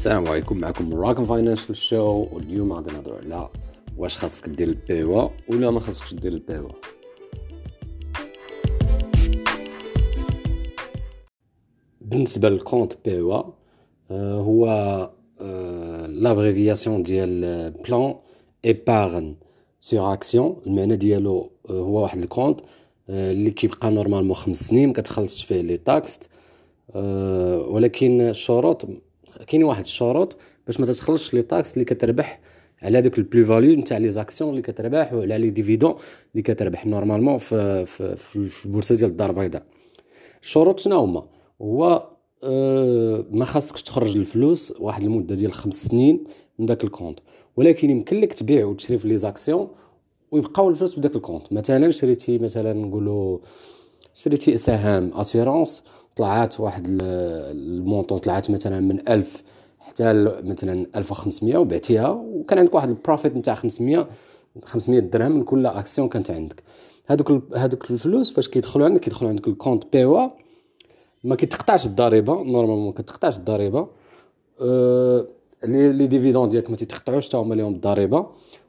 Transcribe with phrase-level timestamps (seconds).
[0.00, 0.58] السلام عليكم.
[0.58, 3.48] معكم راكن Financial Show واليوم غادي نهضروا على
[3.96, 6.70] واش خاصك دير ال PEA ولا ما خاصكش دير ال PEA
[12.00, 13.42] بالنسبة لل compte PEA
[14.10, 14.66] آه، هو
[16.08, 18.14] l'abréviation ديال plan
[18.64, 19.36] épargne
[19.80, 22.60] sur actions المعنى ديالو آه، هو واحد ال compte
[23.10, 26.20] آه، اللي كيبقى normalement خمس سنين ما كتخلصش فيه les taxes
[26.94, 28.88] ولكن الشروط
[29.46, 30.36] كاين واحد الشروط
[30.66, 32.40] باش ما تتخلصش les taxes اللي كتربح
[32.82, 35.94] على داك ال plus-value نتاع les actions اللي كتربح وعلى les dividendes
[36.32, 39.62] اللي كتربح normalement في في في البورصه ديال الدار البيضاء.
[40.42, 41.26] الشروط شنو هما؟
[41.62, 42.08] هو
[42.42, 46.24] أه ما خاصكش تخرج الفلوس واحد المدة ديال خمس سنين
[46.58, 47.18] من داك ال compte.
[47.56, 49.68] ولكن يمكن لك تبيع وتشري في les actions
[50.30, 51.52] ويبقاو الفلوس في داك ال compte.
[51.52, 53.38] مثلا شريتي مثلا نقولوا
[54.14, 55.84] شريتي سهام Assurance
[56.16, 59.42] طلعات واحد ال montant طلعات مثلا من ألف
[59.80, 64.08] حتى مثلا 1500 وبعتيها وكان عندك واحد ال profit نتاع 500
[64.64, 66.62] 500 درهم من كل اكسيون كانت عندك.
[67.06, 70.28] هذوك هذوك الفلوس فاش كيدخلوا عندك كيدخلوا عندك ال compte PEA.
[71.24, 73.88] ما كيتقطعش الضريبة normalement ما كتقطعش الضريبة.
[74.62, 75.26] أه
[75.64, 78.26] les dividendes ديالك ما تيتقطعوش حتى هما ليهم الضريبة.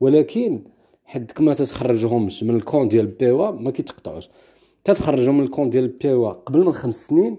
[0.00, 0.62] ولكن
[1.04, 4.28] حدك ما تتخرجهمش من ال compte ديال PEA ما كيتقطعوش.
[4.84, 7.36] تتخرجهم من ال compte ديال PEA قبل من خمس سنين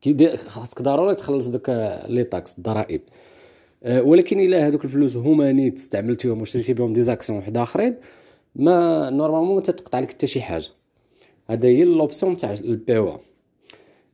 [0.00, 1.70] كيدير خاصك ضروري تخلص دوك
[2.08, 3.00] les taxes الضرائب.
[3.82, 7.96] أه ولكن إلا هذوك الفلوس هما نيت استعملتيهم وشريتي بهم des actions واحد آخرين
[8.54, 10.68] ما normalement ما تتقطع لك حتى شي حاجة.
[11.50, 13.16] هذا هي l'option تاع ال PEA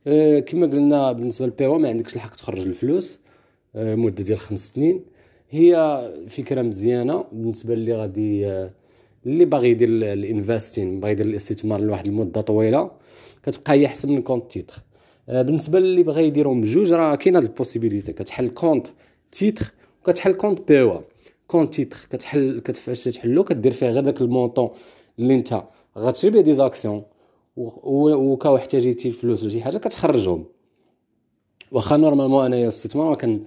[0.07, 3.19] أه كما قلنا بالنسبة لل PEA ما عندكش الحق تخرج الفلوس
[3.75, 5.03] مدة ديال خمس سنين.
[5.49, 8.69] هي فكرة مزيانة بالنسبة اللي غادي
[9.25, 12.91] اللي باغي يدير ال investir باغي يدير الاستثمار لواحد المدة طويلة
[13.43, 14.81] كتبقى هي احسن من compte-titres.
[15.29, 18.13] آه، بالنسبة للي بغى يديرهم بجوج راه كاين هاد la possibilité.
[18.13, 20.99] كتحل compte-titres وكتحل compte PEA
[21.47, 24.69] compte-titres كتحل كتفاش تحلو كدير فيه غير داك ال montant
[25.19, 25.63] اللي انت
[25.97, 27.03] غتشري بيه des actions
[27.57, 30.45] وكا احتاجيتي الفلوس ولا شي حاجة كتخرجهم.
[31.71, 33.43] واخا normalement انايا الاستثمار ما كان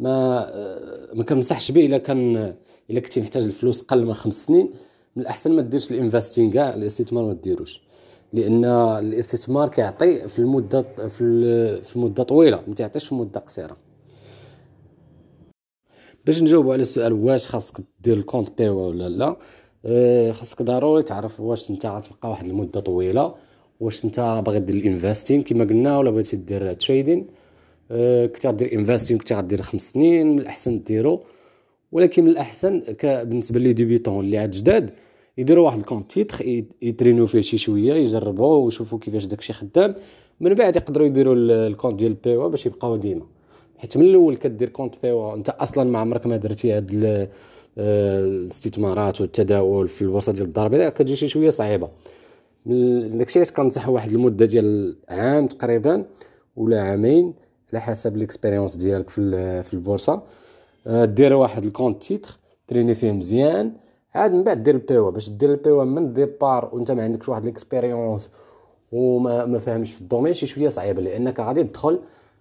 [0.00, 2.54] ما آه، ما كنصحش به إلا كان
[2.90, 4.70] إلا كنتي محتاج الفلوس قل من خمس سنين.
[5.16, 7.82] من الأحسن ما ديرش ال investir كاع الاستثمار ما ديروش.
[8.32, 13.76] لأن الاستثمار كيعطي في المدة في في مدة طويلة ما تعطيش في مدة قصيرة.
[16.26, 19.36] باش نجاوب على السؤال واش خاصك دير ال compte PEA ولا لا؟
[19.86, 23.34] أه خاصك ضروري تعرف واش انت غتبقى واحد المدة طويلة
[23.80, 27.26] واش انت باغي دير ال investing كما قلنا ولا بغيتي دير trading
[27.90, 31.22] أه كنت غدير investing كنت غدير خمس سنين من الأحسن ديرو.
[31.92, 34.90] ولكن من الاحسن بالنسبة les débutants اللي عاد جداد
[35.38, 39.94] يديروا واحد ال compte titres يترينو فيه شي شوية يجربوا ويشوفوا كيفاش داكشي خدام.
[40.40, 43.26] من بعد يقدروا يديروا ال compte ديال PEA باش يبقاو ديما.
[43.78, 47.04] حيت من الأول كدير compte PEA أنت أصلا ما عمرك ما درتي هاد
[47.78, 51.88] آه، الاستثمارات والتداول في البورصه ديال الدار البيضاء كتجي شي شوية صعيبة.
[52.66, 56.04] داكشي علاش كنصح واحد المدة ديال عام تقريبا
[56.56, 57.34] ولا عامين
[57.72, 60.22] على حسب l'expérience ديالك في البورصة.
[60.86, 63.72] دير واحد ال compte titres تريني فيه مزيان
[64.14, 67.02] عاد من بعد دير ال PEA باش دير ال PEA من ال départ وانت ما
[67.02, 68.30] عندكش واحد l'expérience
[68.92, 72.00] وما ما فاهمش في ال domaine شي شوية صعيبه لأنك غادي تدخل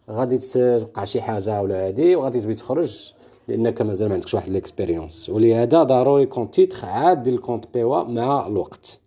[0.10, 3.14] غادي توقع شي حاجة ولا هادي وغادي تبي تخرج
[3.48, 8.04] لأنك مازال ما عندكش واحد l'expérience ولهذا ضروري compte titres عاد دير ال compte PEA
[8.04, 9.00] مع الوقت.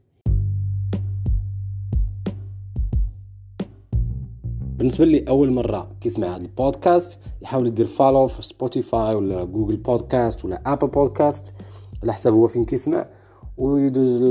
[4.82, 10.44] بالنسبة لي أول مرة كيسمع هذا البودكاست يحاول يدير follow في Spotify ولا Google Podcasts
[10.44, 11.54] ولا Apple Podcasts
[12.02, 13.06] على حسب هو فين كيسمع
[13.58, 14.22] ويدوز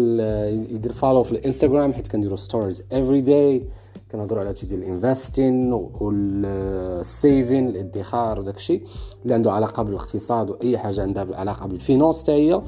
[0.72, 3.66] يدير follow في الإنستغرام حيت كنديرو stories every day
[4.12, 8.84] كنهضروا على trading ال investing وال saving الادخار وداك الشيء
[9.24, 12.62] اللي عنده علاقة بالاقتصاد وأي حاجة عندها علاقة بال finance حتى هي.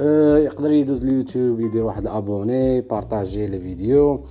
[0.00, 4.24] أه يقدر يدوز اليوتيوب يدير واحد ال abonner partager les vidéos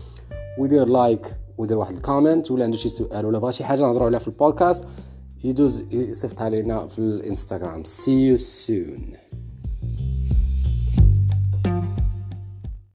[0.59, 4.05] ويدير like ويدير واحد ال comment ولا عنده شي سؤال ولا بغى شي حاجة نهضروا
[4.05, 4.85] عليها في البودكاست
[5.43, 7.83] يدوز يصيفط علينا في الانستغرام.
[7.83, 9.17] See you soon.